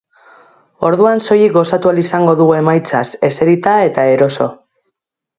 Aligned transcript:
Orduan 0.87 1.19
soilik 1.25 1.51
gozatu 1.57 1.91
ahal 1.91 2.01
izango 2.03 2.33
dugu 2.39 2.55
emaitzaz, 2.59 3.03
eserita 3.27 3.75
eta 3.91 4.07
eroso. 4.15 4.49